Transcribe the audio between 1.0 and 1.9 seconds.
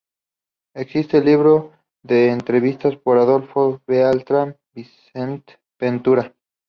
el libro